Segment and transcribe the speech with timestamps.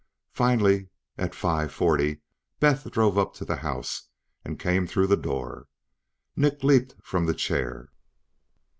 [0.31, 2.21] Finally, at five forty,
[2.59, 4.07] Beth drove up to the house
[4.43, 5.67] and came through the door.
[6.35, 7.91] Nick leaped from the chair.